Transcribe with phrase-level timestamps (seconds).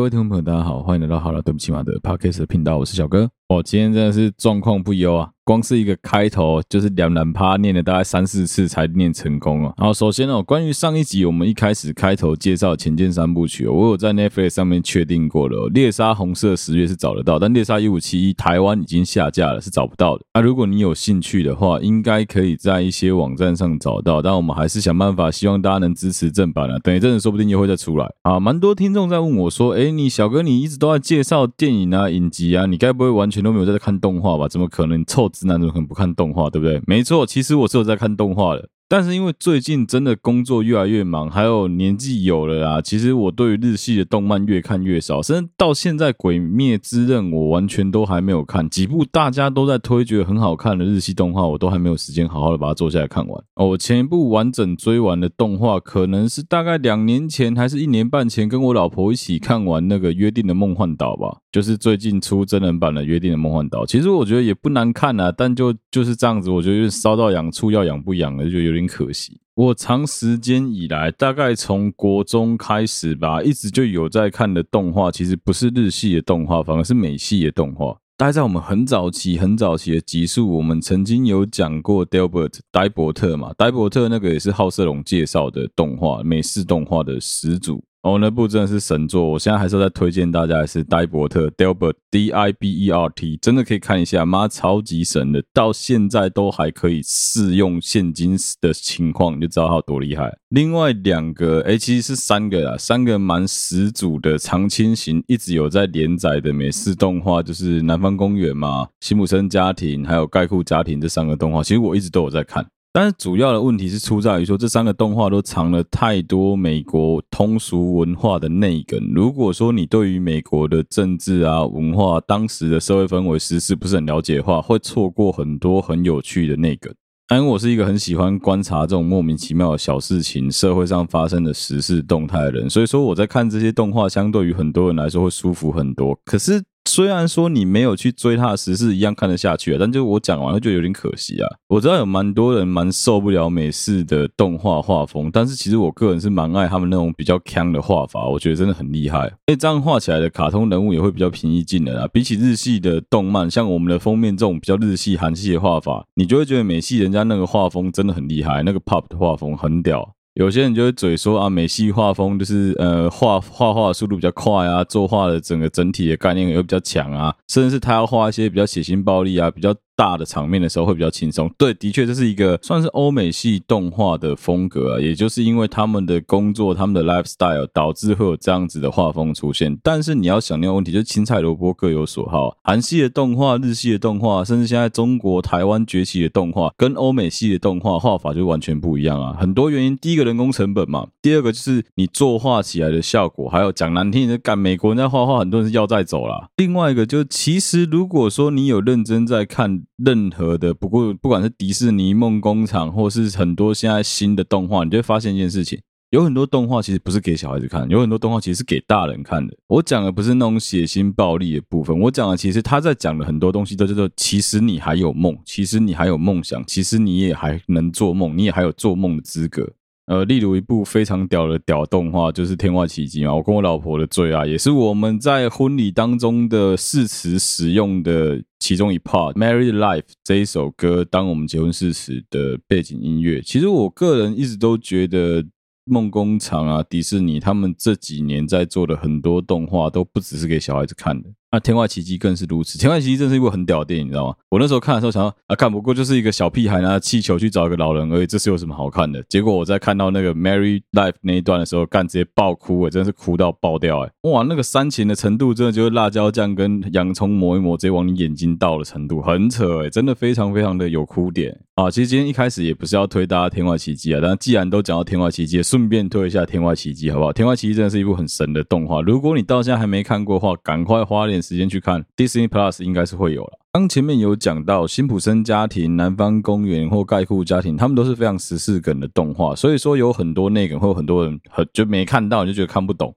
[0.00, 3.28] 各位听众朋友，大家好，欢迎来到好了，对不起马的 Podcast 频道，我是小哥。
[3.48, 5.28] 我，今天真的是状况不优啊。
[5.50, 9.74] 光是一个开头就是两两趴念了大概三四次才念成功啊。
[9.78, 20.24] 然后首先哦，关于上一集我们一开始开头介绍《潜舰三部曲》，我有在 Netflix 上面确定过了，猎杀红色十月是找得到，但猎杀一五七一台湾已经下架了，是找不到的。
[20.34, 26.78] 那如果你有兴趣的话，应该可以在一些网站上找到，但我们还是想办法，希望大家能支持正版啊。
[26.78, 28.38] 等一阵子说不定又会再出来啊。
[28.38, 34.46] 蛮多听众在问我说，诶，你小哥你一直都在介绍电影啊、影集啊，你该不会完全都没有在看动画吧？
[34.46, 35.00] 怎么可能？
[35.06, 36.30] 凑直男怎么可能不看动？
[36.32, 36.80] 画对不对？
[36.86, 38.68] 没错，其实我是有在看动画的。
[38.88, 48.68] 但是因为最近真的工作越来越忙，还有年纪有了啊，其实我对于日系的动漫越看越少，甚至到现在《鬼灭之刃》我完全都还没有看。
[48.68, 53.44] 几部大家都在推觉得很好看的日系动画，我都还没有时间好好的把它坐下来看完。
[53.54, 63.84] 哦，我前一部完整追完的动画，可能是大概两年前还是一年半前，跟我老婆一起看完那个《约定的梦幻岛》吧，就是最近出真人版的《约定的梦幻岛》。
[63.86, 68.80] 其实我觉得也不难看啊，但就就是这样子，我觉得烧到痒处要痒不痒的，就有点。
[68.90, 77.96] 可惜，我长时间以来，大概从国中开始吧，一直就有在看的动画，其实不是日系的动画，反而是美系的动画。
[78.16, 87.84] 大概在我们很早期、很早期的集数，我们曾经有讲过 Delbert 呆伯特嘛，呆伯特那个也是好色龙介绍的动画，美式动画的始祖。
[88.02, 100.34] 哦，那部真的是神作，我现在还是在推荐大家，是呆伯特 Delbert D I B E R T，真的可以看一下，妈超级神的，到现在都还可以适用现金的情况，你就知道它有多厉害。
[100.48, 112.66] 另外两个，哎，其实是三个啦，三个蛮十足的长青型，一直有在连载的美式动画，就是《南方公园》嘛，《辛普森家庭》还有《盖库家庭》这三个动画，其实我一直都有在看。
[112.92, 119.00] 但是主要的问题是出在于说，这三个动画都藏了太多美国通俗文化的内梗。
[119.14, 126.92] 如果说你对于美国的政治啊、文化、当时的社会氛围、时事不是很了解的话，会错过很多很有趣的内梗。
[127.32, 136.18] 因为我是一个很喜欢观察这种莫名其妙的小事情、社会上发生的时事动态的人，所以说我在看这些动画，相对于很多人来说会舒服很多。
[136.24, 136.60] 可是。
[136.90, 141.46] 虽然说你没有去追他的时事，一样看得下去啊，但就我讲完了就有点可惜啊。
[141.68, 149.28] 我知道有蛮多人蛮受不了美式的动画画风，但是其实我个人是蛮爱他们那种比较锵的画法，我觉得真的很厉害。
[149.46, 152.08] 因为这样画起来的卡通人物也会比较平易近人啊。
[152.12, 160.16] 比起日系的动漫，像我们的封面这种比较日系、韩系的画法，你就会觉得美系人家那个画风真的很厉害，那个 pop 的画风很屌。
[160.34, 169.74] 有些人就会嘴说啊，美系画风就是呃画画画速度比较快啊，作画的整个整体的概念又比较强啊，甚至是他要画一些比较血腥暴力啊，比较。
[170.00, 179.78] 大的场面的时候会比较轻松，对，的确这是一个算是欧美系动画的风格啊，也就是因为他们的工作、他们的 lifestyle 导致会有这样子的画风出现。
[179.82, 189.36] 但是你要想那个问题，就是青菜萝卜各有所好，韩系的动画、日系的动画，甚至现在中国台湾崛起的动画，跟欧美系的动画画法就完全不一样啊。
[189.38, 196.48] 很多原因，第一个人工成本嘛，第二个就是你作画起来的效果，还有讲难听的，干美国人在画画，很多人是要再走啦。
[196.56, 199.82] 另外一个就，其实如果说你有认真在看。
[200.04, 205.78] 任何的，不过不管是迪士尼梦工厂，或是很多现在新的动画，你就会发现一件事情：
[206.10, 209.54] 有很多动画其实不是给小孩子看，有很多动画其实是给大人看的。
[209.68, 219.70] 我讲的不是那种血腥暴力的部分，我讲的其实他在讲的很多东西都叫做，其实你还有梦，其实你还有梦想，其实你也还能做梦，你也还有做梦的资格。
[220.10, 233.40] 呃，例如一部非常屌的屌动画，就是《天外奇迹》嘛，我跟我老婆的最爱，也是我们在婚礼当中的誓词使用的其中一 part，《Married Life》这一首歌，当我们结婚誓词的背景音乐。
[233.40, 235.44] 其实我个人一直都觉得。
[235.86, 242.78] 梦工厂啊，迪士尼他们这几年在做的很多动画都不只是给小孩子看的，那《天外奇迹》更是如此。
[242.80, 244.34] 《天外奇迹》真是一部很屌的电影，你知道吗？
[244.50, 249.20] 我那时候看的时候想说啊，看不过就是一个小屁孩拿气球去找一个老人而已，这是有什么好看的？
[249.28, 261.58] 结果我在看到那个《Mary Life》那一段的时候，干直接爆哭，哎，真的是哭到爆掉，哎，哇，那个煽情的程度真的就是辣椒酱跟洋葱抹一抹，直接往你眼睛倒的程度，很扯，哎，真的非常非常的有哭点。
[261.74, 267.30] 啊，其实今天一开始也不是要推大家《天外奇迹》啊，但既然都讲到《天外奇迹》，顺便推一下《天外奇迹》好不好？
[267.34, 273.58] 《天外奇迹》真的是一部很神的动画，如果你到现在还没看过的话，赶快花点时间去看，Disney Plus 应该是会有了。
[273.72, 283.14] 刚前面有讲到《辛普森家庭》、《南方公园》或《盖库家庭》，他们都是非常时事梗的动画，所以说有很多内梗，会有很多人很就没看到，就觉得看不懂。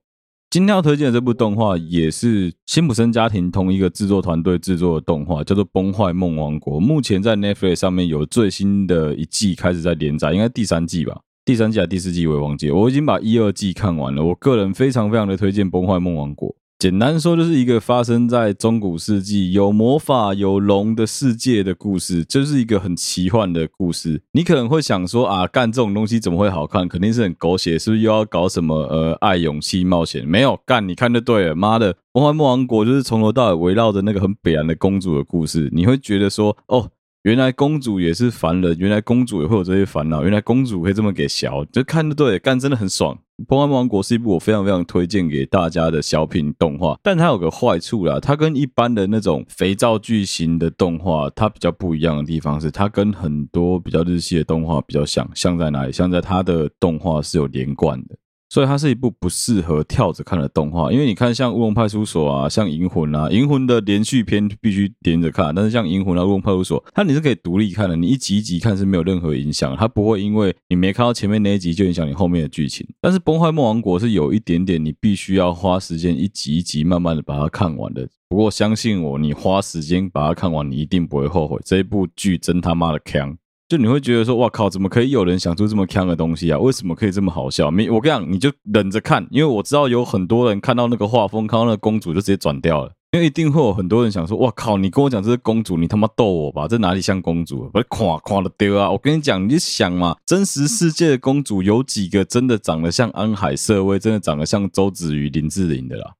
[0.51, 6.77] 今天要推荐的这部动画也是辛普森家庭同一个制作团队制作的动画，叫做《崩坏梦王国》。
[6.79, 11.21] 目前在 Netflix 上面有最新的一季开始在连载，应该第三季吧？
[11.43, 12.27] 第三季还是第四季？
[12.27, 12.69] 我也忘记。
[12.69, 14.23] 我已经把一二季看完了。
[14.23, 16.49] 我个人非常非常的推荐《崩坏梦王国》。
[16.83, 24.21] 简单说，就是一个发生在中古世纪有魔法有龙的世界的故事，就是一个很奇幻的故事。
[24.33, 26.85] 你可能会想说啊，干这种东西怎么会好看？
[26.85, 30.27] 肯定是很狗血，是不是又要搞什么呃爱、勇气、冒险？
[30.27, 31.55] 没有干，你看就对了。
[31.55, 35.69] 妈的，崩坏梦王国就是从头到尾围绕着那个很北岸的公主的故事。
[35.71, 36.89] 你会觉得说，哦，
[37.23, 43.15] 原来公主也是凡人，原来公主也会有这些烦恼，原来公主可以这么给小，就看的对，干真的很爽。
[43.47, 55.93] 《崩坏王国》是一部我非常非常推荐给大家的小品动画，但它有个坏处啦，它跟一般的那种肥皂剧型的动画，它比较不一样的地方是，它跟很多比较日系的动画比较像，像在哪里？
[55.93, 58.17] 像在它的动画是有连贯的。
[58.53, 72.87] 所以它是一部不适合跳着看的动画，因为你看像《乌龙派出所》啊，像《银魂》啊，《银魂》的连续篇必须连着看，但是像《银魂》啊，《乌龙派出所》，它你是可以独立看的，你一集一集看是没有任何影响，它不会因为你没看到前面那一集就影响你后面的剧情。
[73.01, 78.07] 但是《崩坏梦王国》是有一点点，你必须要花时间一集一集慢慢的把它看完的。
[78.29, 81.59] 不过相信我，你花时间把它看完，你一定不会后悔。
[81.65, 83.35] 这一部剧真他妈的强。
[83.69, 86.59] 就你会觉得说，哇靠，怎么可以有人想出这么锵的东西啊？
[86.59, 87.71] 为什么可以这么好笑？
[87.71, 96.67] 没，我跟你讲，你就忍着看，因为我知道有很多人看到那个画风，看到那个公主就直接转掉了，因为一定会有很多人想说，哇靠，你跟我讲这是公主，你他妈逗我吧？
[96.67, 97.69] 这哪里像公主？
[97.69, 98.91] 不是夸夸的丢啊！
[98.91, 106.13] 我跟你讲，你就想嘛，真实世界的公主有几个真的长得像安海瑟薇，真的长得像周子瑜、林志玲的啦？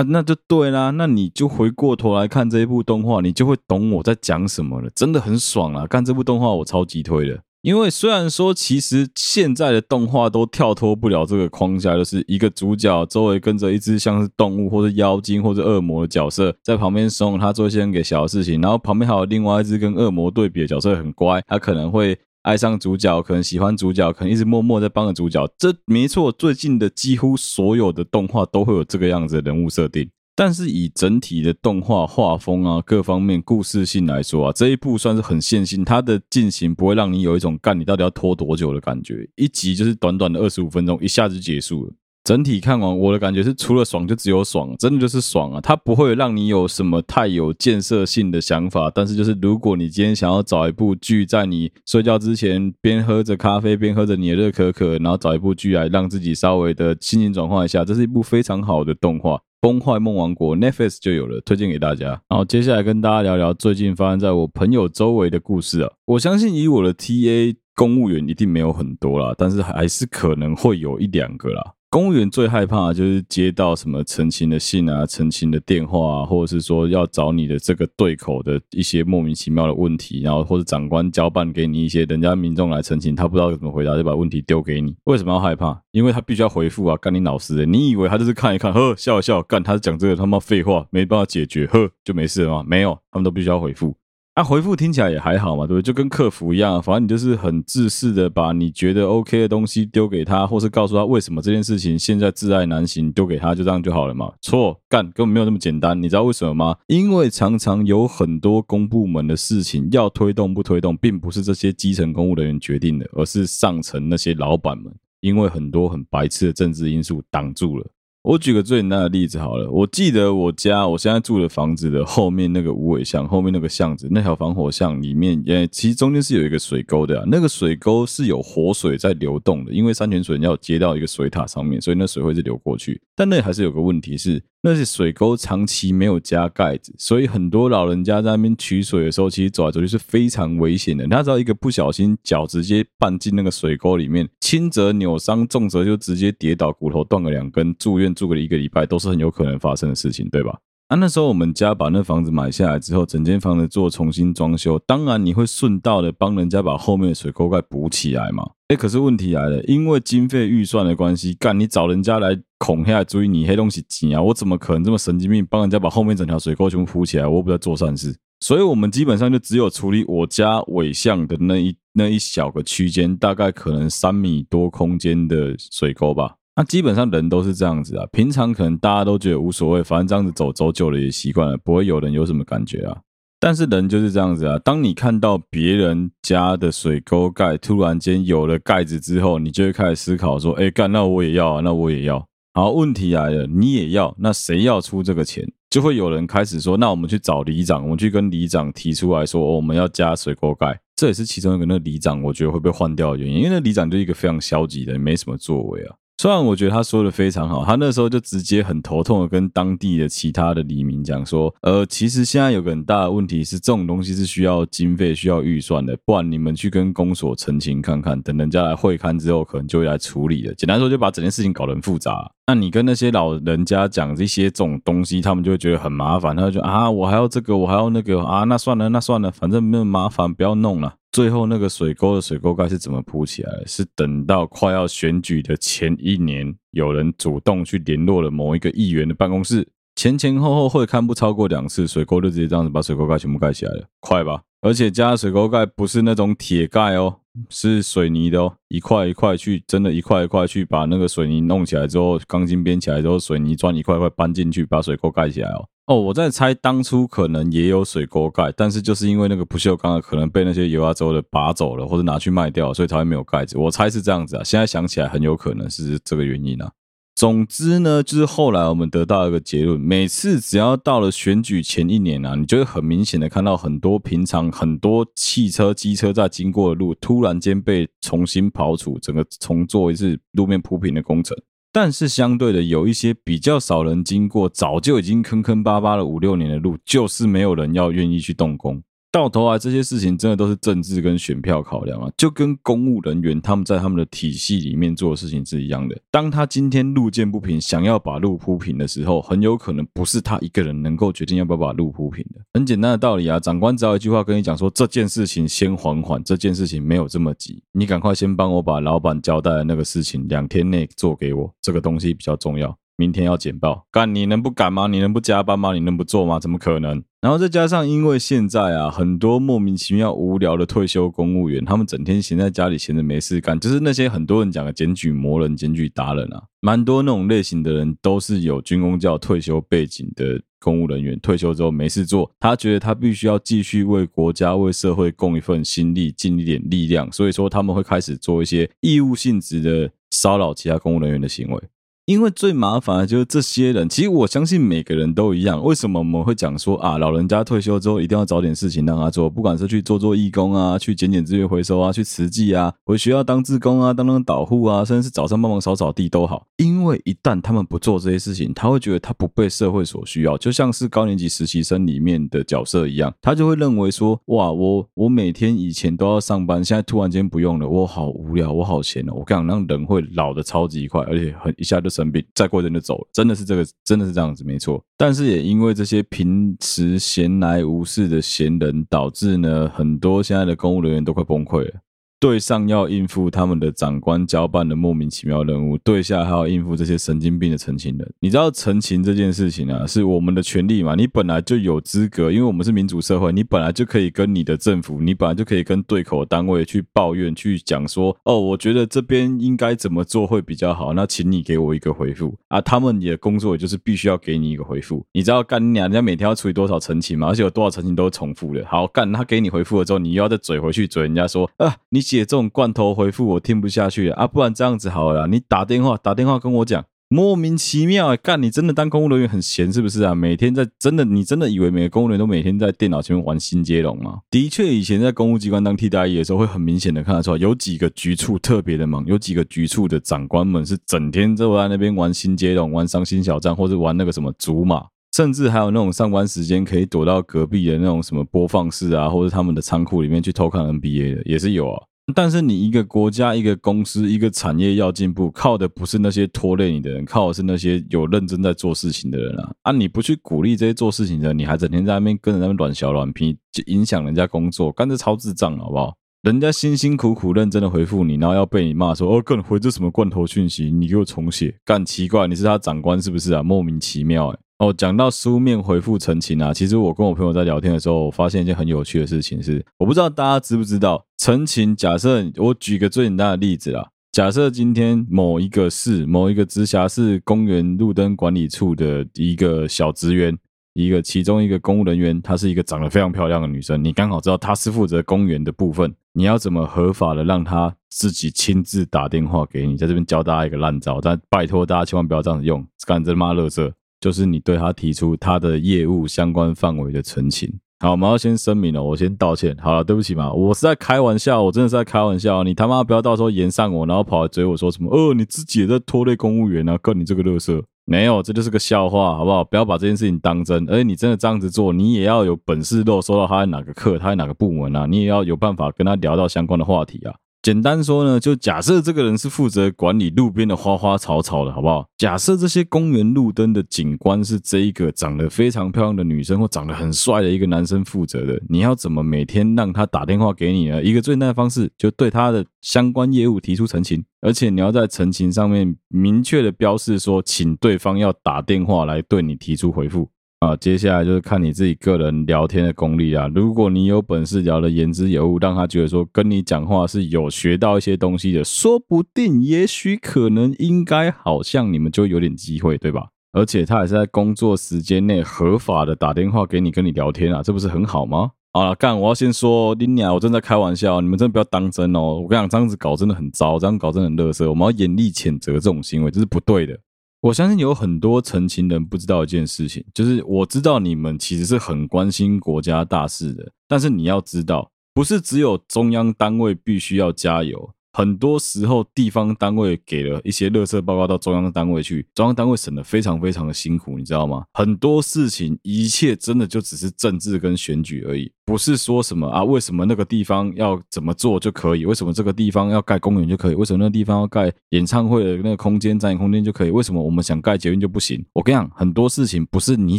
[0.00, 5.86] 啊，那就对啦，那你就回过头来看这一部动画，你就会懂我在讲什么了，真的很爽啊！
[5.86, 22.18] 看这部动画我超级推的，因为虽然说其实现在的动画都跳脱不了这个框架，就是一个主角周围跟着一只像是动物或者妖精或者恶魔的角色在旁边怂恿他做一些很给小的事情，然后旁边还有另外一只跟恶魔对比的角色很乖，他可能会。
[22.42, 25.46] 爱上主角，可能喜欢主角，可能一直默默在帮着主角。
[25.58, 30.08] 这没错，最近的几乎所有的动画都会有这个样子的人物设定。
[30.34, 39.28] 但是以整体的动画画风啊，各方面故事性来说啊，这一部算是很线性，它的进行不会让你有一种干你到底要拖多久的感觉。
[39.36, 41.92] 一集就是短短的二十五分钟，一下子结束了。
[42.22, 45.60] 整体看完，我的感觉是除了爽就只有爽，真的就是爽啊！
[45.60, 62.08] 它不会让你有什么太有建设性的想法，但是就是如果你今天想要找一部剧，在你睡觉之前边喝着咖啡边喝着你的热可可，然后找一部剧来让自己稍微的心情转换一下，这是一部非常好的动画《崩坏梦王国》，Netflix 就有了，推荐给大家。
[62.28, 71.72] 然后接下来跟大家聊聊最近发生在我朋友周围的故事啊，我相信以我的 TA 公务员一定没有很多啦，但是还是可能会有一两个啦。
[71.92, 84.94] 公务员最害怕就是接到什么澄清的信啊、澄清的电话啊，或者是说要找你的这个对口的一些莫名其妙的问题，然后或者长官交办给你一些人家民众来澄清，他不知道怎么回答，就把问题丢给你。
[85.06, 85.82] 为什么要害怕？
[85.90, 86.96] 因为他必须要回复啊！
[86.98, 92.64] 干你老师的，你以为他就是看一看，呵，笑一笑，干他是讲这个他妈废话，没办法解决，呵，就没事了吗？
[92.64, 93.92] 没有，他们都必须要回复。
[94.40, 95.82] 那、回复听起来也还好嘛，对不对？
[95.82, 104.32] 就跟客服一样、反正你就是很自私的把你觉得 OK 的东西丢给他，或是告诉他为什么这件事情现在窒碍难行，丢给他就这样就好了嘛？
[104.40, 106.02] 错，干根本没有那么简单。
[106.02, 106.74] 你知道为什么吗？
[106.86, 117.86] 因为常常有很多公部门的事情要推动不推动，并不是这些基层公务人员决定的，而是上层那些老板们，因为很多很白痴的政治因素挡住了。
[118.22, 134.42] 我举个最简单的例子好了，我记得我家我现在住的房子的后面那个无尾巷，后面那个巷子，那条防火巷里面，也，其实中间是有一个水沟的啊，那个水沟是有活水在流动的，因为山泉水要接到一个水塔上面，所以那水会是流过去，但那还是有个问题是。
[134.62, 141.06] 那些水沟长期没有加盖子，所以很多老人家在那边取水的时候，其实走来走去是非常危险的。
[141.06, 150.58] 他只要一个不小心，脚直接绊进那个水沟里面，轻则扭伤，重则就直接跌倒，骨头断个两根，住院住个一个礼拜，都是很有可能发生的事情，对吧？
[150.88, 158.50] 啊，那时候我们家把那房子买下来之后，整间房子做重新装修，当然你会顺道的帮人家把后面的水沟盖补起来嘛。
[158.66, 167.26] 哎，可是问题来了，因为经费预算的关系，干你找人家来恐吓追你黑东西急啊，我怎么可能这么神经病，帮人家把后面整条水沟全部铺起来？
[167.26, 176.34] 我又不在做善事，所以我们基本上就只有处理我家尾巷的那一那一小个区间，大概可能三米多空间的水沟吧。
[176.60, 182.98] 那基本上人都是这样子啊，平常可能大家都觉得无所谓，反正这样子走走久了也习惯了，不会有人有什么感觉啊。
[183.40, 192.22] 但是人就是这样子啊，当你看到别人家的水沟盖突然间有了盖子之后，你就会开始思考说，哎干，那我也要啊，那我也要。
[192.52, 195.50] 好，问题来了，你也要，那谁要出这个钱？
[195.70, 200.78] 就会有人开始说，那我们去找里长，我们去跟里长提出来说，我们要加水沟盖。
[200.94, 205.96] 这也是其中一个那里长，我觉得会被换掉的原因，因为那里长就一个非常消极的，没什么作为啊。
[206.20, 220.54] 虽然我觉得他说的非常好，他那时候就直接很头痛的跟当地的其他的黎民讲说，呃，其实现在有个很大的问题是，这种东西是需要经费、需要预算的，不然你们去跟公所陈情看看，等人家来会勘之后，可能就会来处理的。
[220.56, 222.30] 简单说，就把整件事情搞得很复杂。
[222.46, 230.96] 那你跟那些老人家讲这些这种东西，他们就会觉得很麻烦，他就觉得啊，我还要这个，我还要那个啊，那算了，那算了，反正没有麻烦，不要弄了。
[231.12, 233.50] 最后那个水沟的水沟盖是怎么铺起来？
[233.66, 244.42] 是等到快要选举的前一年，有人主动去联络了某一个议员的办公室，前前后后会看不超过两次，水沟就直接这样子把水沟盖全部盖起来了，快吧？
[244.62, 247.16] 而且加水沟盖不是那种铁盖哦，
[247.48, 255.66] 是水泥的哦，一块一块去，真的，一块一块去把那个水泥弄起来之后，钢筋编起来之后，水泥砖一块块搬进去，把水沟盖起来哦。
[255.90, 263.58] 哦，我在猜当初可能也有水沟盖，但是就是因为那个不锈钢的可能被那些油压州的拔走了，或者拿去卖掉，所以才会没有盖子。
[263.58, 266.70] 我猜是这样子啊，现在想起来很有可能是这个原因啊。
[267.16, 281.36] 总之呢，就是后来我们得到一个结论：每次只要到了选举前一年啊，你就会很明显的看到很多平常很多汽车、机车在经过的路，突然间被重新刨除，整个重做一次路面铺平的工程。
[281.72, 288.82] 但是相对的，有一些比较少人经过，早就已经坑坑巴巴了五六年的路，就是没有人要愿意去动工。
[289.12, 295.98] 到头来，这些事情真的都是政治跟选票考量啊，就跟公务人员他们在他们的体系里面做的事情是一样的。
[296.12, 302.40] 当他今天路见不平，想要把路铺平的时候，很有可能不是他一个人能够决定要不要把路铺平的。
[302.54, 312.76] 很简单的道理啊，长官只要一句话跟你讲说，这件事情先缓缓，这件事情没有这么急，你赶快先帮我把老板交代的那个事情两天内做给我，这个东西比较重要。
[313.00, 314.86] 明天要简报，干你能不赶吗？
[314.86, 315.72] 你能不加班吗？
[315.72, 316.38] 你能不做吗？
[316.38, 317.02] 怎么可能？
[317.22, 341.62] 然后再加上，因为现在啊，很多莫名其妙无聊的退休公务员，他们整天闲在家里，闲着没事干，就是那些很多人讲的检举魔人、检举达人啊，蛮多那种类型的人，都是有军公教退休背景的公务人员，退休之后没事做，他觉得他必须要继续为国家、为社会供一份心力，尽一点力量，所以说他们会开始做一些义务性质的骚扰其他公务人员的行为。
[342.10, 345.62] 因为最麻烦的就是这些人，其实我相信每个人都一样。
[345.62, 356.44] 为什么我们会讲说啊，老人家退休之后一定要找点事情让他做，不管是去做做义工啊，去捡捡资源回收啊，去慈济啊，回学校当志工啊，当当导护啊，甚至是早上帮忙扫扫地都好。
[356.56, 369.12] 因为一旦他们不做这些事情，他会觉得他不被社会所需要，就像是高年级实习生里面的角色一样，他就会认为说，哇，我我每天以前都要上班，现在突然间不用了，我好无聊，我好闲哦。
[369.14, 374.82] 我跟你讲，让人会老的超级快，而且很一下就生病，再过一阵就走了，真的是这个，真的是这样子，没错。
[374.96, 381.80] 但是也因为这些平时闲来无事的闲人，导致呢，很多现在的公务人员都快崩溃了。
[382.20, 388.12] 对上要应付他们的长官交办的莫名其妙任务，对下还要应付这些神经病的陈情人。
[388.20, 390.94] 你知道陈情这件事情啊，是我们的权利嘛？
[390.94, 402.60] 你本来就有资格，因为我们是民主社会，你本来就可以跟你的政府，你本来就可以跟对口单位去抱怨，去讲说，哦，我觉得这边应该怎么做会比较好，那请你给我一个回复啊。
[402.60, 405.02] 他们也工作也就是必须要给你一个回复。
[405.14, 407.28] 你知道干你娘，人家每天要处理多少陈情吗？
[407.28, 408.62] 而且有多少陈情都是重复的。
[408.66, 412.09] 好干，他给你回复了之后，你又要再嘴回去嘴人家说，啊，你。
[412.10, 414.26] 写这种罐头回复我听不下去啊！
[414.26, 420.12] 不然这样子好了，你打电话打电话跟我讲，莫名其妙哎，干你真的当公务人员很闲是不是啊？
[420.12, 424.22] 每天在真的你真的以为每个公务员都每天在电脑前面玩新接龙吗？
[424.28, 434.86] 的确，以前在公务机关当替代役的时候，会很明显的看得出来，有几个局处特别的忙，有几个局处的长官们是整天都在那边玩新接龙、玩伤心小站，或者玩那个什么竹马。
[435.16, 441.82] 甚至还有那种上班时间可以躲到隔壁的那种什么播放室啊，或者他们的仓库里面去偷看 NBA 的，也是有啊。
[442.14, 449.52] 但是你一个国家、一个公司、一个产业要进步，靠的不是那些拖累你的人，靠的是那些有认真在做事情的人啊！
[449.62, 455.94] 啊，你不去鼓励这些做事情的人，你还整天在那边跟着他们乱小软皮，就影响人家工作，干这超智障，好不好？
[456.22, 460.70] 人家辛辛苦苦认真的回复你，然后要被你骂说哦，干回这什么罐头讯息？
[460.70, 463.42] 你给我重写，干奇怪，你是他长官是不是啊？
[463.42, 471.76] 莫名其妙哎、哦，讲到书面回复陈情啊，其实我跟我朋友在聊天的时候，我发现一件很有趣的事情是，我不知道大家知不知道，陈情。
[471.76, 480.38] 假设我举个最简单的例子啊，假设今天某一个市、某一个直辖市公园路灯管理处的一个小职员，
[480.72, 493.70] 一个其中一个公务人员，她是一个长得非常漂亮的女生，你刚好知道她是负责公园的部分，你要怎么合法的让她自己亲自打电话给你，在这边教大家一个烂招，但拜托大家千万不要这样子用，干这妈垃圾。
[494.00, 499.56] 就是你对他提出他的业务相关范围的陈情，好，我们要先声明了，我先道歉。
[499.58, 502.44] 好了，对不起嘛，我是在开玩笑，我真的是在开玩笑。
[502.44, 504.94] 你他妈不要到时候言上我，然后跑来追我说什么？
[504.94, 506.76] 哦，你自己也在拖累公务员啊？
[506.76, 507.62] 干你这个乐色！
[507.86, 509.42] 没有，这就是个笑话，好不好？
[509.42, 510.68] 不要把这件事情当真。
[510.68, 514.84] 而且你真的这样子做，你也要有本事都收到他在哪个课，他在哪个部门啊？
[514.84, 517.14] 你也要有办法跟他聊到相关的话题啊。
[517.42, 521.86] 简单说呢，就假设这个人是负责管理路边的花花草草的，好不好？
[521.96, 530.82] 假设这些公园路灯的景观是这一个长得非常漂亮的女生或长得很帅的一个男生负责的，你要怎么每天让他打电话给你呢？
[530.82, 540.10] 一个最简单的方式，就对他的相关业务提出陈情，而且你要在陈情上面明确的标示说，请对方要打电话来对你提出回复。
[540.40, 543.30] 啊，接下来就是看你自己个人聊天的功力啊。
[543.34, 553.08] 如果你有本事聊得言之有物，让他觉得说跟你讲话是有学到一些东西的，说不定、也许、可能、应该、好像你们就有点机会，对吧？
[553.32, 558.30] 而且他也是在工作时间内合法的打电话给你，跟你聊天啊，这不是很好吗？
[558.54, 562.18] 好了，干，我要先说，林鸟，我真的在开玩笑，你们真的不要当真哦。
[562.18, 566.80] 我跟你讲，这样子搞真的很糟，这样搞真的很垃圾，我们要严厉谴责这种行为，这是不对的。
[567.20, 577.74] 我相信有很多成情人不知道一件事情，就是我知道你们其实是很关心国家大事的，但是你要知道，不是只有中央单位必须要加油。
[577.92, 584.44] 很多时候，地方单位给了一些垃圾报告到中央单位去，中央单位审得非常非常的辛苦，你知道吗？
[584.52, 591.84] 很多事情，一切真的就只是政治跟选举而已，不是说什么啊，为什么那个地方要怎么做就可以？
[591.84, 593.54] 为什么这个地方要盖公园就可以？
[593.54, 596.70] 为什么那个地方要盖演唱会的那个空间、展演空间就可以？
[596.70, 598.24] 为什么我们想盖捷运就不行？
[598.32, 599.98] 我跟你讲，很多事情不是你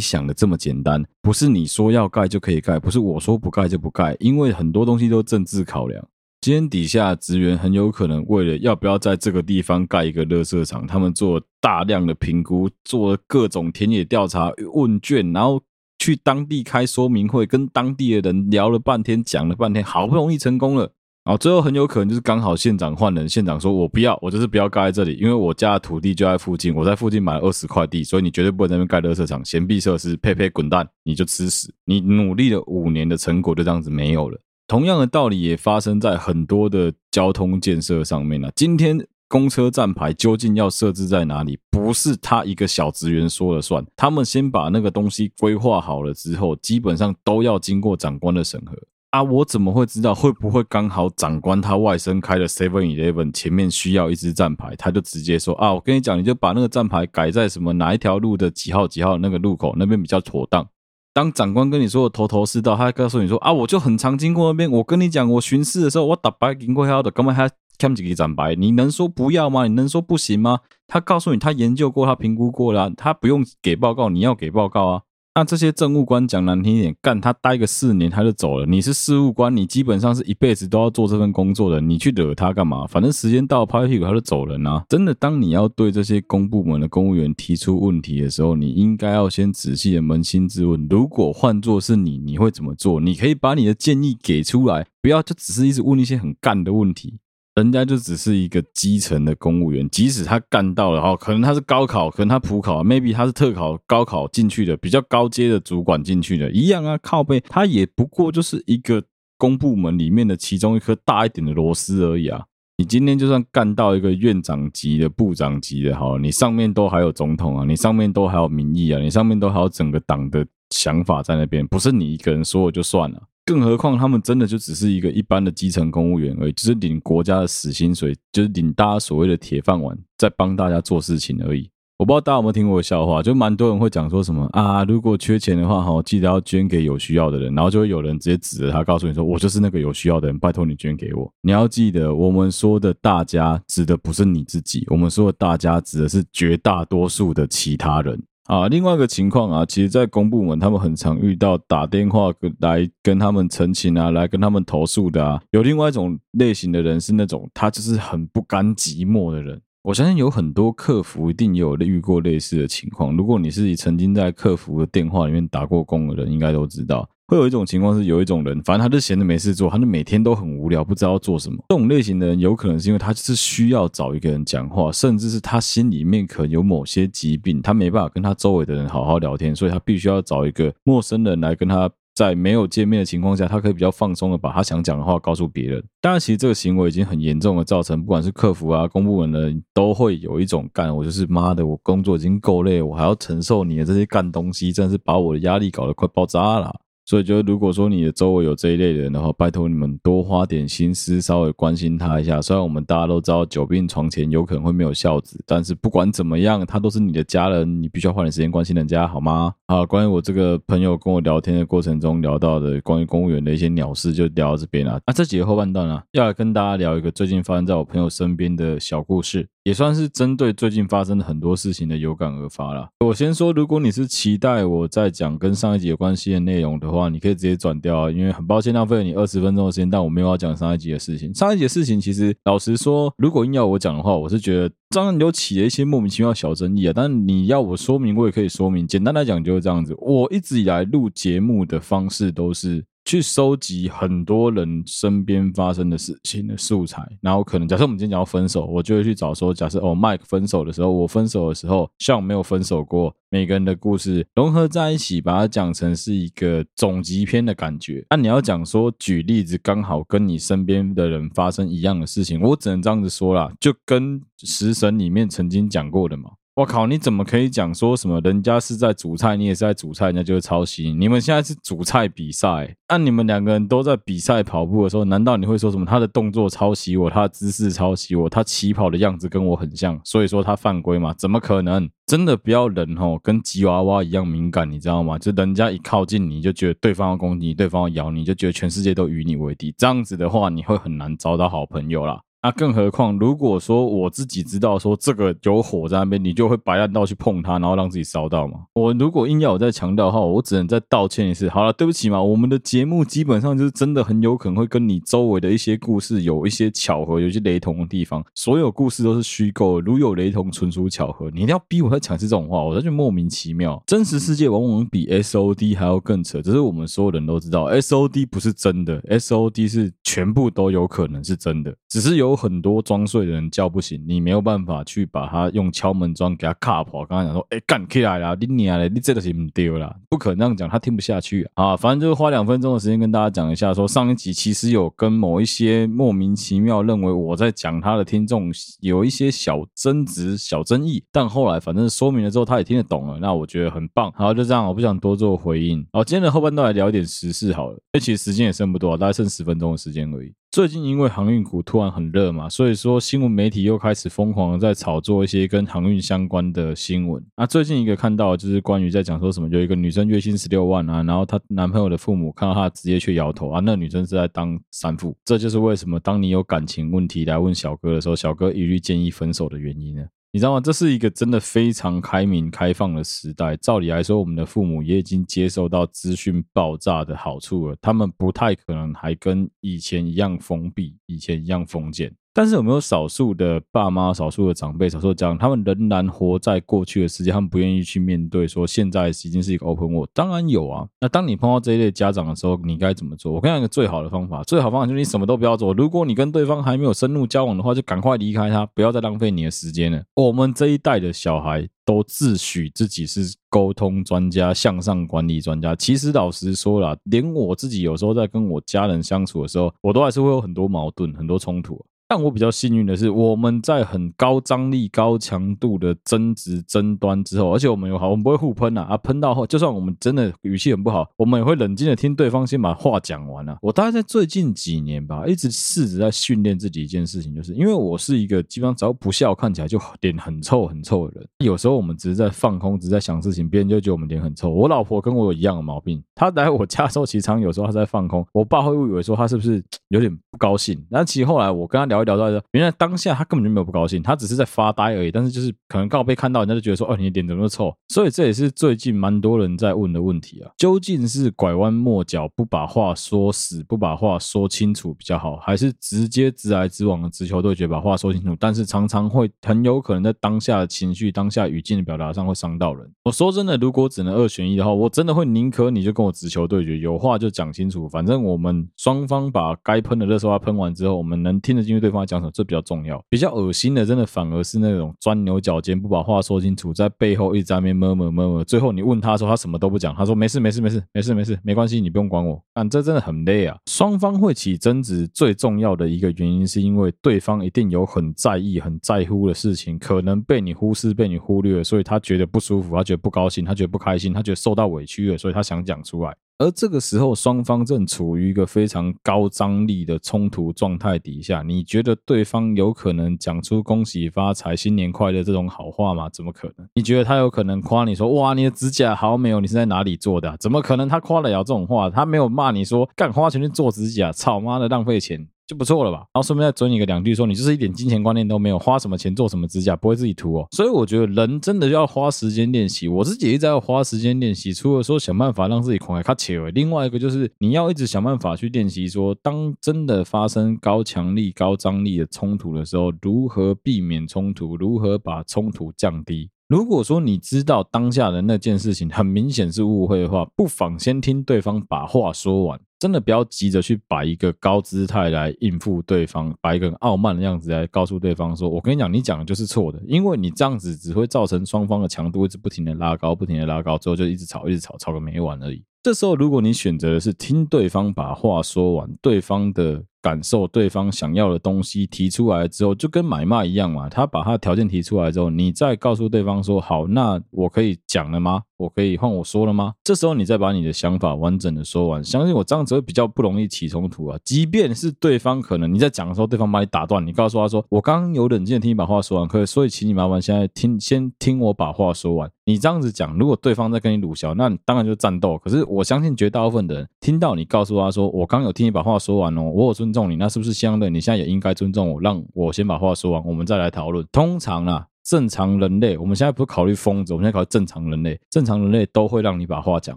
[0.00, 6.02] 想的这么简单，不是你说要盖就可以盖，不是我说不盖就不盖，因为很多东西都政治考量。
[6.42, 15.62] 今天底下职员很有可能为了要不要在这个地方盖一个垃圾场，他们做大量的评估，做了各种田野调查问卷，然后
[16.00, 20.82] 去当地开说明会，跟当地的人聊了半天，讲了半天，好不容易成功了，
[21.24, 34.36] 然后最后很有可能就是刚好县长换人，县长说我不要，我就是不要盖在这里，因为我家的土地就在附近，我在附近买了二十块地，所以你绝对不能在那边盖垃圾场，闲闭设施，呸呸，滚蛋，你就吃屎，你努力了五年的成果就这样子没有了。
[34.66, 38.50] 同样的道理也发生在很多的交通建设上面了。
[38.54, 41.58] 今天公车站牌究竟要设置在哪里？
[41.70, 48.76] 不是他一个小职员说了算，他们先把那个东西规划好了之后，基本上都要经过长官的审核
[49.10, 49.22] 啊。
[49.22, 60.66] 我怎么会知道会不会刚好长官他外甥开的 Seven Eleven 前面需要一支站牌，他就直接说啊，我跟你讲，你就把那个站牌改在什么哪一条路的几号几号那个路口那边比较妥当。
[61.14, 64.70] 当长官跟你说的头头是道，他还告诉你说啊，我就很常经过那边。
[64.70, 68.54] 我跟你讲，我巡视的时候，我打白经过他的，根本还看几个展白？
[68.54, 69.66] 你能说不要吗？
[69.66, 70.60] 你能说不行吗？
[70.86, 75.02] 他告诉你，他研究过，他评估过了，他不用给报告，你要给报告啊。
[75.34, 78.66] 那这些政务官讲难听一点，干他待个四年他就走了。
[78.66, 82.86] 你是事务官，你基本上是一辈子都要做这份工作的，你去惹他干嘛？
[82.86, 84.84] 反正时间到，拍屁股他就走人啊！
[84.90, 93.00] 真的，当你要对这些公部门的公务员提出问题的时候，你应该要先仔细的扪心自问：如果换作是你，你会怎么做？
[93.00, 97.14] 你可以把你的建议给出来，不要就只是一直问一些很干的问题。
[97.54, 109.02] 人家就只是一个基层的公务员，即使他干到了哈，可能他是高考，可能他普考，maybe 他是特考、高考进去的，比较高阶的主管进去的，一样啊，靠背，他也不过就是一个
[109.36, 112.44] 公部门里面的其中一颗大一点的螺丝而已啊。
[112.78, 123.22] 你今天就算干到一个院长级的、部长级的，好，你上面都还有总统啊，你上面都还有民意啊，你上面都还有整个党的想法在那边，不是你一个人说了就算了。
[123.44, 131.68] 更何况，他们真的就只是一个一般的基层公务员而已，就是领国家的死薪水，就是领大家所谓的铁饭碗，在帮大家做事情而已。
[131.98, 141.32] 我不知道大家有没有听过笑话，就蛮多人会讲说什么啊，如果缺钱的话，哈，记得要捐给有需要的人，然后就会有人直接指着他，告诉你说，我就是那个有需要的人，拜托你捐给我。
[141.42, 148.20] 你要记得，我们说的大家指的不是你自己，我们说的大家指的是绝大多数的其他人。
[148.46, 155.40] 啊，另外一个情况啊，其实，在公部门，他们很常遇到打电话来跟他们澄清啊，来跟他们投诉的啊。
[155.52, 159.60] 有另外一种类型的人，是那种他就是很不甘寂寞的人。
[159.82, 163.16] 我相信有很多客服一定有遇过类似的情况。
[163.16, 167.08] 如果你是曾经在客服的电话里面打过工的人，应该都知道。
[167.28, 171.56] 会有一种情况是，有一种人，反正他就闲着没事做，他就每天都很无聊，不知道做什么。
[171.68, 185.82] 这种类型的人，有可能是因为他就是需要找一个人讲话，甚至是他心里面可能有某些疾病，他没办法跟他周围的人好好聊天，所以他必须要找一个陌生人来跟他在没有见面的情况下，他可以比较放松的把他想讲的话告诉别人。
[186.02, 196.70] 当然，其实这个行为已经很严重的造成，不管是客服啊、公部门的人，都会有一种干，我就是妈的，我工作已经够累，我还要承受你的这些干东西，真是把我的压力搞得快爆炸了。
[197.04, 202.40] 所以，就如果说你的周围有这一类人的话，拜托你们多花点心思，稍微关心他一下。
[202.40, 209.52] 虽然我们大家都知道久病床前有可能会没有孝子，但是不管怎么样，他都是你的家人，你必须要花点时间关心人家，好吗？
[209.66, 215.00] 好，关于我这个朋友跟我聊天的过程中聊到的关于公务员的一些鸟事，就聊到这边了。
[215.06, 219.48] 那这几个后半段呢、啊，要来跟大家聊一个最近发生在我朋友身边的小故事。
[219.64, 222.88] 也算是针对最近发生的很多事情的有感而发啦。
[223.04, 231.32] 我先说，如果你是期待我在讲跟上一集有关系的内容的话，你可以直接转掉啊，因为很抱歉浪费了你二十分钟的时间，但我没有要讲上一集的事情。
[231.32, 236.92] 上一集的事情其实老实说，如果硬要我讲的话，我是觉得当然有起了一些莫名其妙小争议啊。
[236.94, 238.84] 但你要我说明，我也可以说明。
[238.84, 239.94] 简单来讲就是这样子。
[239.98, 242.84] 我一直以来录节目的方式都是。
[243.04, 258.04] 去收集很多人身边发生的事情的素材，然后可能假设我们今天讲到分手，我就会去找说，假设哦，Mike 分手的时候，我分手的时候，像我没有分手过，每个人的故事融合在一起，把它讲成是一个总集篇的感觉。
[258.10, 266.30] 那你要讲说举例子，刚好跟你身边的人发生一样的事情，我只能这样子说啦，就跟食神里面曾经讲过的嘛。
[266.54, 266.86] 我靠！
[266.86, 268.20] 你怎么可以讲说什么？
[268.20, 270.92] 人家是在煮菜，你也是在煮菜，人家就是抄袭。
[270.92, 275.86] 你们现在是煮菜比赛，那你们两个人都在比赛跑步的时候，难道你会说什么？
[275.86, 281.14] 他的动作抄袭我，他的姿势抄袭我，他起跑的样子跟我很像，所以说他犯规吗？
[281.16, 281.88] 怎么可能？
[282.06, 285.18] 真的不要人吼，跟吉娃娃一样敏感，你知道吗？
[285.18, 289.74] 就人家一靠近你就觉得对方要攻击你，对方要咬你，就觉得全世界都与你为敌。
[289.78, 292.20] 这样子的话，你会很难找到好朋友啦。
[292.44, 298.54] 那、更何况，如果说我自己知道说这个有火在那边，你就会白烂到去碰它，然后让自己烧到嘛？
[298.74, 301.48] 我如果硬要我再强调的话，我只能再道歉一次。
[301.48, 308.24] 好了，对不起嘛，我们的节目基本上就是真的很有可能会跟你周围的一些故事有一些巧合，有些雷同的地方。
[308.34, 311.30] 所有故事都是虚构，如有雷同，纯属巧合。
[311.30, 313.80] 你一定要逼我再讲一次这种话，我就莫名其妙。
[313.86, 322.31] 真实世界往往比 SOD 还要更扯，只是我们所有人都知道，SOD 不是真的，SOD 是全部都有可能是真的，只是有。
[322.32, 327.04] 有很多装睡的人叫不醒，你没有办法去把他用敲门砖给他卡破。
[327.04, 331.76] 刚才讲说，哎、干起来啦，你娘嘞，你这个是不对啦，不可能这样讲，他听不下去啊。
[331.76, 344.10] 反正就是花两分钟的时间跟大家讲一下说，上一集其实有跟某一些莫名其妙认为我在讲他的听众有一些小争执、小争议，但后来反正说明了之后，他也听得懂了，那我觉得很棒。
[344.16, 345.86] 好，就这样，我不想多做回应。
[345.92, 350.32] 好，今天的后半段来聊一点时事好了，因为其实时间也剩不多，大概剩十分钟的时间而已。
[350.52, 357.24] 最近因为航运股突然很热嘛，所以说新闻媒体又开始疯狂的在炒作一些跟航运相关的新闻。
[357.34, 365.16] 那最近一个看到就是关于在讲说什么，有一个女生月薪十六万啊，然后她男朋友的父母看到她直接去摇头啊，那女生是在当三妇。
[365.24, 370.04] 这就是为什么当你有感情问题来问小哥的时候，小哥一律建议分手的原因呢？
[370.34, 370.60] 你知道吗？
[370.62, 373.54] 这是一个真的非常开明、开放的时代。
[373.58, 382.10] 照理来说，我们的父母也已经接受到资讯爆炸的好处了，他们不太可能还跟以前一样封闭，以前一样封建。
[382.34, 390.08] 但是有没有少数的爸妈、少数的长辈、少数的家长，他们仍然活在过去的世界，他们不愿意去面对说现在已经是一个 open world？
[390.14, 390.88] 当然有啊。
[391.00, 393.32] 那当你碰到这一类家长的时候，你该怎么做？
[393.32, 395.74] 我跟你讲一个最好的方法，最好方法就是你什么都不要做。
[395.74, 400.02] 如果你跟对方还没有深入交往的话，就赶快离开他，不要再浪费你的时间了。
[400.14, 411.84] 我们这一代的小孩都自诩自己是沟通专家、向上管理专家，其实老实说啦，连我自己有时候在跟我家人相处的时候，我都还是会有很多矛盾、很多冲突。
[412.14, 423.56] 但我比较幸运的是，我们在很高张力、高强度的争执、争端之后，而且我们有好，我们不会互喷啊，啊，喷到后，就算我们真的语气很不好，我们也会冷静的听对方先把话讲完啊。
[423.62, 431.26] 我大概在最近几年吧，一直试着在训练自己一件事情，就是因为我是一个基本上只要不笑，看起来就脸很臭、很臭的人。
[431.38, 434.50] 有时候我们只是在放空，只是在想事情，别人就觉得我们脸很臭。
[434.50, 440.78] 我老婆跟我有一样的毛病，她来我家的时候，其实常有时候她在放空，我爸会误以为说她是不是 有点不高兴。
[440.90, 442.01] 但其实后来我跟她聊。
[442.04, 445.10] 聊到说，原来当下他根本就没有不高兴，他只是在发呆而已。
[445.10, 450.50] 但是就是可能刚好被看到，人家就觉得说：“哦，你的脸怎么那么臭？”所以这也是最近蛮多人在问的问题啊。
[450.56, 458.36] 究竟是拐弯抹角，不把话说死，不把话说清楚比较好，还是直接直来直往的直球对决，把话说清楚？
[458.38, 462.90] 但是常常会很有可能在当下的情绪、当下语境的表达上会伤到人。
[463.04, 467.88] 我说真的，如果只能二选一的话，我真的会宁可你就跟我直球对决，有话就讲清楚。
[467.88, 473.00] 反正我们双方把该喷的热搜话喷完之后，我们能听得进去对方讲什么，这比较重要。
[473.08, 482.42] 比较恶心的，真的反而是那种钻牛角尖，不把话说清楚，在背后一直在那边 murmur murmur，最后你问他说他什么都不讲，他说没事没事没事没事没事没关系，你不用管我。
[482.52, 483.56] 但这真的很累啊！
[483.70, 489.52] 双方会起争执，最重要的一个原因是因为对方一定有很在意、很在乎的事。
[489.54, 496.16] 情，可能被你忽视、被你忽略，所以他觉得不舒服，他觉得不高兴，他觉得不开心，他觉得受到委屈了，所以他想讲出来。
[496.42, 506.08] 而这个时候双方正处于一个非常高张力的冲突状态底下，你觉得对方有可能讲出恭喜发财、新年快乐这种好话吗？
[506.08, 506.66] 怎么可能？
[506.74, 510.36] 你觉得他有可能夸你说哇，你的指甲好美哦，你是在哪里做的？
[510.40, 511.88] 怎么可能他夸得了这种话？
[511.88, 515.28] 他没有骂你说干花钱去做指甲，操妈的浪费钱。
[515.46, 520.46] 就不错了吧，然后顺便再嘴你个两句，说你就是一点金钱观念都没有，花什么钱做什么指甲，不会自己涂哦。
[520.52, 524.54] 所以我觉得人真的要花时间练习，我自己一直在花时间练习。
[524.54, 536.30] 除了说想办法让自己狂来卡切，另外一个就是你要一直想办法去练习，说当真的发生高强力、高张力的冲突的时候，如何避免冲突，如何把冲突降低。
[536.52, 542.60] 如果说你知道当下的那件事情很明显是误会的话，不妨先听对方把话说完。
[542.78, 559.84] 真的不要急着去摆一个高姿态来应付对方，摆一个傲慢的样子来告诉对方说：“我跟你讲，你讲的就是错的，因为你这样子只会造成双方的强度一直不停的拉高，不停的拉高，之后就一直吵，一直吵，吵个没完而已。”这时候，如果你选择的是听对方把话说完，对方的。
[560.02, 563.88] 感受对方想要的东西提出来之后，就跟买卖一样嘛。
[563.88, 568.42] 他把他的条件提出来之后，你再告诉对方说：“好，那我可以讲了吗？
[568.56, 574.18] 我可以换我说了吗？”这时候你再把你的想法完整的说完，相信我，这样子会比较不容易起冲突啊。
[574.24, 585.38] 即便是对方可能你在讲的时候，对方把你打断，你告诉他说：“我刚刚有冷静的听你把话说完，可以，所以请你麻烦现在听，先听我把话说完。”你这样子讲，如果对方在跟你鲁小，那当然就战斗。
[585.38, 594.06] 可是我相信绝大部分的人听到你告诉他说：“我刚有听你把话说完哦，我有尊重你。”那是不是相对你现在也应该尊重我，让我先把话说完，我们再来讨论。
[594.12, 594.86] 通常啊。
[595.04, 598.18] 正常人类，我们现在不考虑疯子，我们现在考虑正常人类。
[598.30, 599.96] 正常人类都会让你把话讲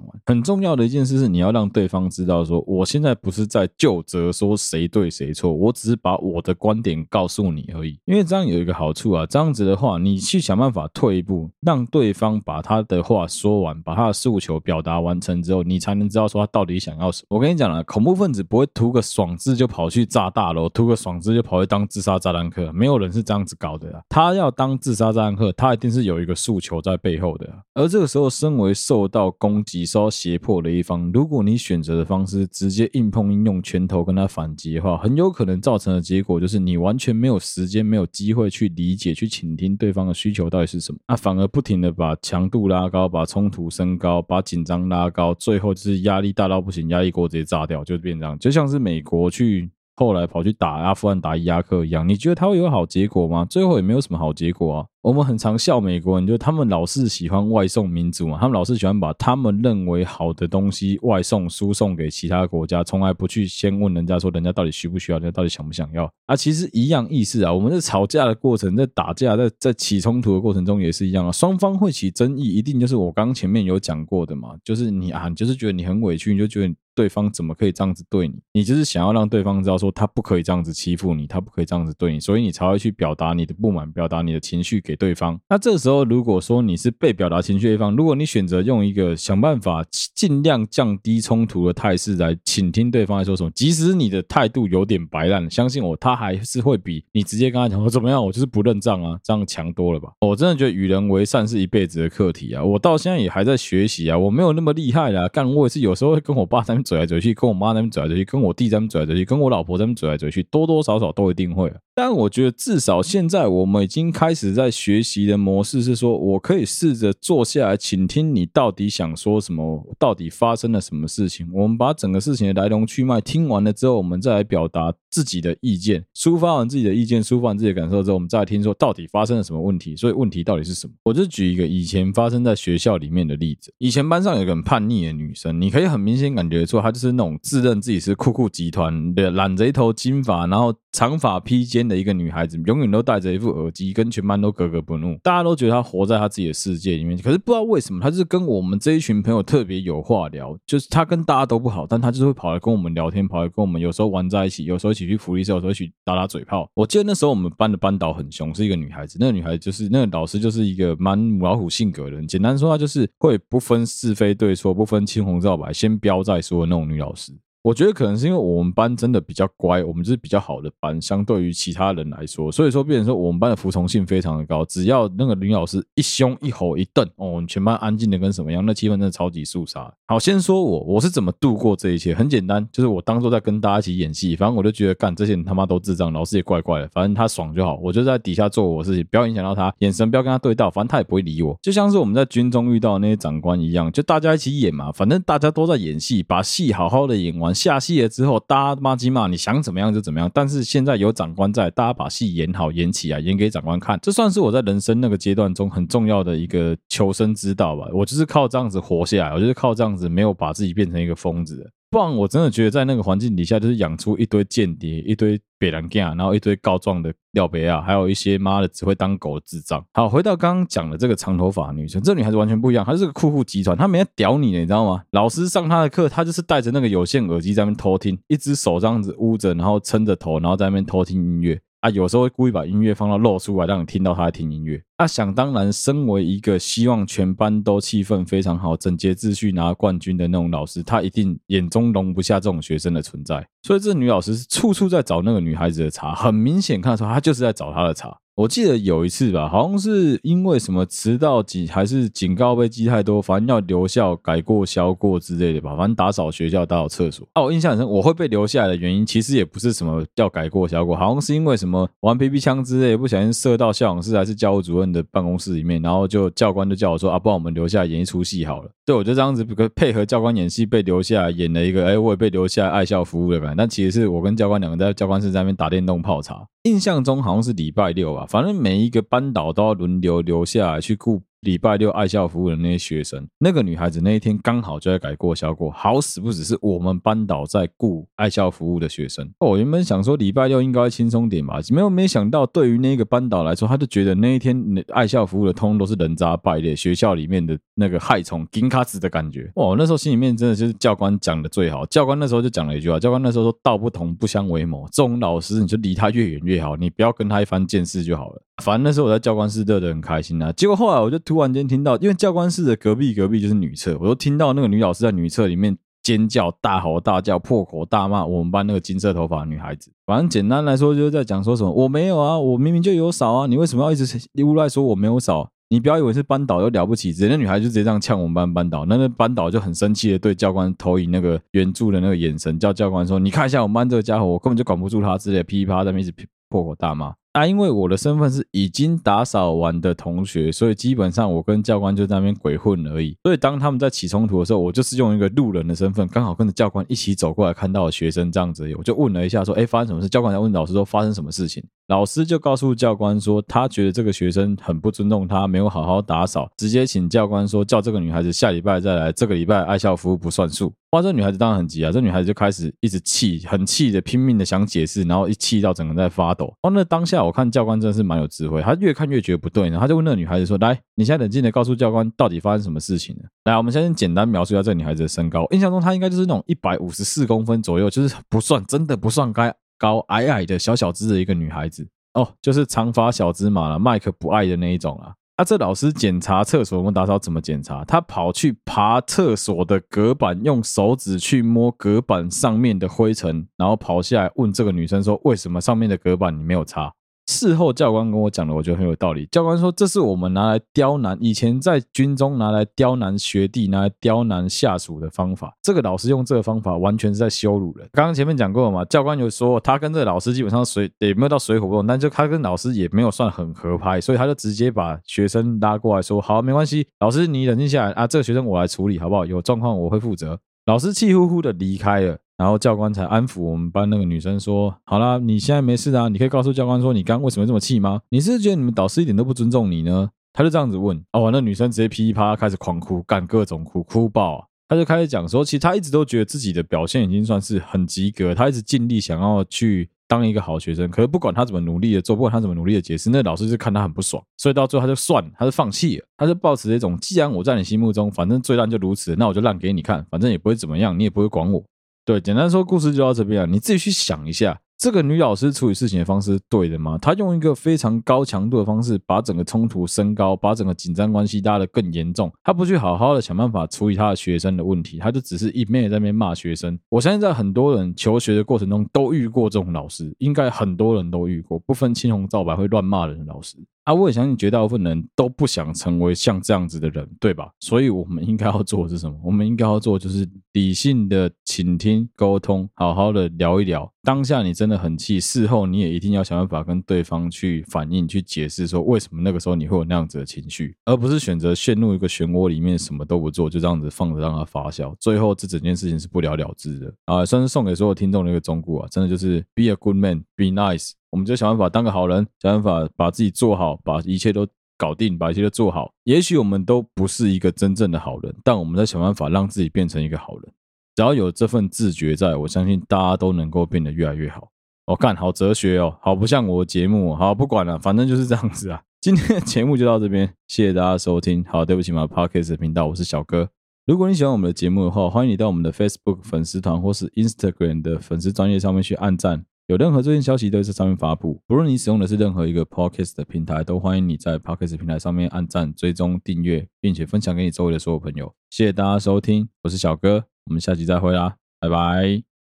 [0.06, 0.22] 完。
[0.26, 8.00] 很重要的一件事是，你要让对方知道说，我现在不是在就责说谁对谁错，我只是把我的观点告诉你而已。
[8.06, 17.36] 因为这样有一个好处啊，这样子的话，你去想办法退一步，让对方把他的话说完，把他的诉求表达完成之后，你才能知道说他到底想要什么。
[17.36, 24.02] 我跟你讲了，恐怖分子不会图个爽字就跑去炸大楼，图个爽字就跑去当自杀炸弹客，没有人是这样子搞的啊。
[24.10, 27.48] 他要当自杀炸弹客，他一定是有一个诉求在背后的。
[27.74, 49.70] 而这个时候，身为受到攻击、受到胁迫的一方，如果你选择的方式直接硬碰硬，用拳头跟他反击的话，很有可能造成的结果就是你完全没有时间、没有机会去理解、去倾听对方的需求到底是什么，那反而不停的把强度拉高，把冲突升高，把紧张拉高，最后就是压力大到不行，压力锅直接炸掉，就变这样，就像是美国去。
[49.96, 53.46] 后来跑去打阿富汗、打伊拉克一样，你觉得他会有好结果吗？
[53.50, 54.86] 最后也没有什么好结果啊。
[55.02, 66.36] 我们很常笑美国人，就他们老是喜欢外送民主嘛，他们老是喜欢把他们认为好的东西外送、输送给其他国家，从来不去先问人家说人家到底需不需要，人家到底想不想要啊。
[66.36, 67.54] 其实一样意思啊。
[67.54, 71.32] 我们在吵架的过程，在打架、在在起冲突的过程中也是一样啊。
[71.32, 76.76] 双方会起争议，一定就是我刚前面有讲过的嘛，就是你啊，你就是觉得你很委屈，你就觉得。
[76.96, 78.36] 对方怎么可以这样子对你？
[78.54, 85.40] 你就是想要让对方知道说他不可以这样子欺负你，他不可以这样子对你，所以你才会去表达你的不满，表达你的情绪给对方。
[85.50, 100.10] 那这时候，如果说你是被表达情绪一方，如果你选择用一个想办法尽量降低冲突的态势来倾听对方在说什么，即使你的态度有点白烂，相信我，他还是会比你直接跟他讲说怎么样，我就是不认账啊，这样强多了吧？
[100.22, 111.74] 我真的觉得与人为善是一辈子的课题啊，我到现在也还在学习啊，我没有那么厉害啦，干我也是有时候会跟我爸在嘴来嘴去，跟我妈那边嘴来嘴去，跟我弟在那嘴来嘴去，跟我老婆在那嘴来嘴去，多多少少都一定会。
[111.94, 121.48] 但我觉得至少现在我们已经开始在学习的模式是说，我可以试着坐下来倾听你到底想说什么，到底发生了什么事情。
[121.54, 129.96] 我们把整个事情的来龙去脉听完了之后，我们再来表达自己的意见，抒发完自己的意见，抒发完自己的感受之后，我们再来听说到底发生了什么问题。
[129.96, 130.94] 所以问题到底是什么？
[131.06, 133.74] 我就举一个以前发生在学校里面的例子。
[133.78, 145.18] 以前班上有个很叛逆的女生，你可以很明显感觉出她就是那种自认自己是酷酷集团的，染着一头金发，然后长发披肩的一个女孩子，永远都戴着一副耳机，跟全班都格格不入。
[145.24, 150.58] 大家都觉得她活在她自己的世界里面，可是不知道为什么，她就是跟我们这一群朋友特别有话聊。
[150.66, 156.70] 就是她跟大家都不好，但她就是会跑来跟我们聊天，跑来跟我们有时候玩在一起，有时候一起去福利社，有时候一起打打嘴炮。
[156.74, 159.18] 我记得那时候我们班的班导很凶，是一个女孩子。
[159.20, 162.28] 那个女孩子就是那个老师，就是一个蛮母老虎性格的人。
[162.28, 167.32] 简单说，她就是会不分是非对错，不分青红皂白，先飙再说那种女老师。
[167.66, 174.64] 我觉得可能是因为我们班真的比较乖，我们就是比较好的班，相对于其他人来说，所以说变成说我们班的服从性非常的高。
[174.66, 179.92] 只要那个女老师一凶一吼一瞪，哦，我们全班安静的跟什么样，那气氛真的超级肃杀。
[180.06, 191.58] 好，先说我我是怎么度过这一切，很简单，就是我当做在跟大家一起演戏，反正我就觉得干这些人他妈都智障，老师也怪怪的，反正他爽就好，我就在底下做我的事情，不要影响到他，眼神不要跟他对到，反正他也不会理我。
[191.64, 198.36] 就像是我们在军中遇到那些长官一样，就大家一起演嘛，反正大家都在演戏，把戏好好的演完，下戏了之后。
[198.48, 200.30] 大家骂鸡骂，你想怎么样就怎么样。
[200.34, 203.98] 但是现在有长官在，大家把戏演好演起来，演给长官看。
[204.02, 207.88] 这算是我在人生那个阶段中很重要的一个求生之道吧。
[207.94, 211.72] 我就是靠这样子活下来，我就是靠这样子没有把自己变成一个疯子。
[211.96, 219.82] 不然我真的觉得在那个环境底下，就是养出一堆间谍，一堆北兰干，然后一堆告状的廖北亚，还有一些妈的只会当狗的智障。
[219.94, 225.04] 好，回到刚刚讲的这个长头发女生，这女孩子完全不一样，她是个酷酷集团，她没屌你呢，你知道吗？
[225.12, 231.58] 老师上她的课，她就是戴着那个有线耳机在那边偷听，一只手这样子捂着，然后撑着头，然后在那边偷听音乐。
[231.86, 234.82] 啊，有时候会故意把音乐放到露出来，让你听到他在听音乐。
[234.98, 243.48] 那想当然，身为一个希望全班都气氛非常好、整洁秩序拿冠军的那种老师，他一定眼中容不下这种学生的存在。
[243.62, 248.18] 所以，这女老师是处处在找那个女孩子的茬，很明显看得出她就是在找她的茬。
[248.36, 257.26] 我记得有一次吧，好像是因为什么迟到几还是警告被记太多，反正要留校改过销过之类的吧，反正打扫学校、打扫厕所。
[257.32, 268.70] 啊，我印象很深，我会被留下来的原因，其实也不是什么要改过销过，好像是因为什么玩 BB 枪之类，不小心射到校长室还是教务主任的办公室里面，然后就教官就叫我说啊，不然我们留下来演一出戏好了。
[268.86, 269.44] 对，我就这样子
[269.76, 273.56] 配合教官演戏，被留下来演了一个，哎，我也被留下来爱校服务的感觉。
[273.56, 276.48] 但其实是我跟教官两个在教官室在那边打电动泡茶。
[276.64, 281.24] 印象中好像是礼拜六吧，反正每一个班导都要轮流留下来去顾。
[281.46, 289.32] 礼拜六爱校服务的那些学生，那个女孩子那一天刚好就在改过销过，好死不死是我们班导在雇爱校服务的学生。
[289.40, 299.52] 我原本想说礼拜六应该会轻松点吧，没有没想到对于那个班导来说，他就觉得那一天爱校服务的通通都是人渣败类，学校里面的那个害虫、金卡子的感觉。
[299.56, 308.42] 哇，那时候心里面真的就是教官讲的最好，教官那时候就讲了一句话，教官那时候说道不同不相为谋，这种老师你就离他越远越好，你不要跟他一番见识就好了。
[308.64, 319.92] 反正那时候我在教官室乐得很开心啊，结果后来我就突然间听到，因为教官室的隔壁隔壁就是女厕，我就听到那个女老师在女厕里面尖叫、大吼大叫、破口大骂我们班那个金色头发女孩子。
[320.06, 325.50] 反正简单来说，就是在讲说什么我没有啊，我明明就有扫啊，你为什么要一直诬赖说我没有扫？
[325.70, 336.14] 你不要以为是班导就了不起，直接那女孩就直接这样呛我们班班导，那个班导就很生气的对教官投以那个援助的那个眼神，叫教官说：“你看一下我们班这个家伙，我根本就管不住他之类的，噼啪在那边一直
[336.50, 343.14] 破口大骂。”啊，因为我的身份是已经打扫完的同学，所以基本上我跟教官就在那边鬼混而已。
[343.24, 366.52] 所以当他们在起冲突的时候，我就是用一个路人的身份，刚好跟着教官一起走过来，看到学生这样子，我就问了一下，说：“哎，发生什么事？”教官才问老师说：“发生什么事情？”老师就告诉教官说：“他觉得这个学生很不尊重他，没有好好打扫，直接请教官说叫这个女孩子下礼拜再来，这个礼拜爱校服务不算数。”哇，这女孩子当然很急啊，这女孩子就开始一直气，很气的拼命的想解释，然后一气到整个在发抖。
[366.64, 368.06] 哦，那当下我看教官真的是。
[368.06, 375.48] 蛮有智慧，他越看越觉得不对呢，他就问那个女孩子说：“来，你现在冷静的告诉教官，到底发生什么事情了？”来，我们先简单描述一下这个女孩子的身高。
[375.50, 385.14] 印象中她应该就是那种一百五十四公分左右，就是不算 真的不算该高，矮矮的小小只的一个女孩子哦，就是长发小芝麻了，麦克不爱的那一种啊。
[385.38, 387.84] 啊，这老师检查厕所，我们打扫怎么检查？
[387.84, 396.94] 他跑去爬厕所的隔板，用手指去摸隔板上面的灰尘，然后跑下来问这个女生说：“为什么上面的隔板你没有擦？”
[397.28, 399.28] 事后教官跟我讲的，我觉得很有道理。
[399.32, 405.56] 教官说，这是我们拿来刁难，以前在军中拿来刁难学弟、拿来刁难下属的方法。
[405.62, 407.90] 这个老师用这个方法，完全是在羞辱人。
[407.94, 419.26] 刚刚前面讲过了嘛，教官有说他跟这个老师基本上水也没有到水火不容，但就他跟老师也没有算很合拍，所以他就直接把学生拉过来说：“好，没关系，老师你冷静下来啊，这个学生我来处理好不好？
[419.26, 422.18] 有状况我会负责。”老师气呼呼的离开了。
[422.38, 428.02] 然后教官才安抚我们班那个女生说：“好啦，你现在没事啊，你可以告诉教官说你刚刚为什么这么气吗？
[428.10, 431.02] 你是不是觉得你们导师一点都不尊重你呢？”他就这样子问。
[431.14, 434.46] 哦，那女生直接噼里啪啦开始狂哭，干各种哭，哭爆啊！
[434.68, 440.90] 他就开始讲说，其实他一直都觉得自己的表现已经算是很及格，他一直尽力想要去当一个好学生。
[440.90, 451.64] 可是不管他怎么努力的做，不管他怎么努力的解释，那老师就看他很不爽，所以到最后他就算了，他就放弃了，他就抱持这种，既然我在你心目中反正最烂就如此，那我就烂给你看，反正也不会怎么样，你也不会管我。
[452.06, 453.48] 对，简单说，故事就到这边了。
[453.48, 457.00] 你自己去想一下，这个女老师处理事情的方式是对的吗？
[457.02, 462.32] 她用一个非常高强度的方式，把整个冲突升高，把整个紧张关系拉得更严重。
[462.44, 466.78] 她不去好好的想办法处理她的学生的问题，她就只是一面在那边骂学生。
[466.90, 473.58] 我相信在很多人求学的过程中都遇过这种老师，应该很多人都遇过，不分青红皂白会乱骂人的老师。
[473.86, 477.52] 啊，我也相信绝大部分人都不想成为像这样子的人，对吧？
[477.60, 479.16] 所以我们应该要做的是什么？
[479.24, 483.92] 我们应该要做就是理性的倾听、沟通，好好的聊一聊。
[484.04, 496.92] 当下你真的很气，事后你也一定要想办法跟对方去反映、去解释，说为什么那个时候你会有那样子的情绪，而不是选择陷入一个漩涡里面，什么都不做，就这样子放着让它发酵，最后这整件事情是不了了之的。
[497.06, 500.94] 啊，算是送给所有听众的一个忠告啊，真的就是 be a good man, be nice。
[501.16, 504.46] 我们就想办法当个好人，想办法把自己做好，把一切都
[504.78, 505.90] 搞定，把一切都做好。
[506.04, 510.52] 也许我们都不是一个真正的好人，但我们在想办法让自己变成一个好人。
[510.94, 514.50] 只要有这份自觉在，我相信大家都能够变得越来越好。
[514.88, 517.16] 我看好哲学哦，好不像我的节目。
[517.16, 518.82] 好，不管了，反正就是这样子啊。
[519.00, 521.46] 今天的节目就到这边，谢谢大家收听。
[521.46, 523.50] 好，对不起嘛，Podcast 频道，我是小哥。
[523.86, 529.46] 如果你喜欢我们的节目的话，欢迎你到我们的 Facebook 粉丝团或是 Instagram 的粉丝专页上面去按赞。
[529.68, 538.32] 有任何最新消息都在上面发布，不论你使用的是任何一个 Podcast 的平台，都欢迎你在 Podcast 平台上面按赞、追踪、订阅，并且分享给你周围的所有朋友。
[538.52, 542.35] 谢谢大家收听，我是小哥，我们下期再会啦，拜拜。